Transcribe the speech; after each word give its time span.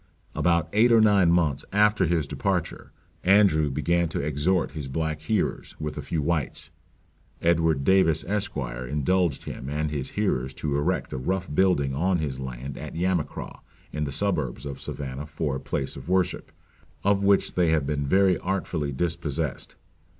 About 0.33 0.67
eight 0.73 0.91
or 0.91 0.99
nine 0.99 1.31
months 1.31 1.63
after 1.71 2.07
his 2.07 2.25
departure, 2.25 2.91
Andrew 3.23 3.69
began 3.69 4.09
to 4.09 4.19
exhort 4.19 4.71
his 4.71 4.87
black 4.87 5.19
hearers, 5.21 5.75
with 5.79 5.95
a 5.95 6.01
few 6.01 6.23
whites. 6.23 6.71
Edward 7.39 7.83
Davis, 7.83 8.23
Esq.; 8.23 8.57
indulged 8.57 9.43
him 9.43 9.69
and 9.69 9.91
his 9.91 10.09
hearers 10.17 10.55
to 10.55 10.75
erect 10.75 11.13
a 11.13 11.19
rough 11.19 11.53
building 11.53 11.93
on 11.93 12.17
his 12.17 12.39
land 12.39 12.79
at 12.79 12.95
Yamacraw, 12.95 13.59
in 13.93 14.05
the 14.05 14.11
suburbs 14.11 14.65
of 14.65 14.79
Savannah 14.81 15.27
for 15.27 15.57
a 15.57 15.59
place 15.59 15.95
of 15.95 16.09
worship, 16.09 16.51
of 17.03 17.21
which 17.23 17.53
they 17.53 17.69
have 17.69 17.85
been 17.85 18.07
very 18.07 18.39
artfully 18.39 18.91
dispossessed. 18.91 19.75